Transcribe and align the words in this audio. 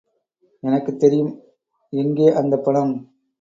எனக்குத் 0.63 0.99
தெரியும் 0.99 1.43
எங்கே 1.93 2.27
அந்த 2.31 2.57
பணம்? 2.57 2.93